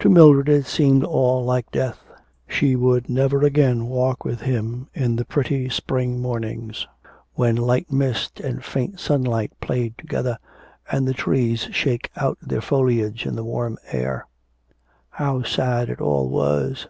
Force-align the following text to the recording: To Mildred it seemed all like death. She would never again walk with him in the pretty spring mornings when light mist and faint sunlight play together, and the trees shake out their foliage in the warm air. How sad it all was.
To 0.00 0.10
Mildred 0.10 0.50
it 0.50 0.66
seemed 0.66 1.04
all 1.04 1.42
like 1.42 1.70
death. 1.72 2.04
She 2.46 2.76
would 2.76 3.08
never 3.08 3.42
again 3.42 3.86
walk 3.86 4.22
with 4.22 4.42
him 4.42 4.88
in 4.92 5.16
the 5.16 5.24
pretty 5.24 5.70
spring 5.70 6.20
mornings 6.20 6.86
when 7.32 7.56
light 7.56 7.90
mist 7.90 8.40
and 8.40 8.62
faint 8.62 9.00
sunlight 9.00 9.54
play 9.62 9.94
together, 9.96 10.36
and 10.92 11.08
the 11.08 11.14
trees 11.14 11.66
shake 11.72 12.10
out 12.14 12.36
their 12.42 12.60
foliage 12.60 13.24
in 13.24 13.36
the 13.36 13.42
warm 13.42 13.78
air. 13.86 14.26
How 15.08 15.42
sad 15.42 15.88
it 15.88 15.98
all 15.98 16.28
was. 16.28 16.86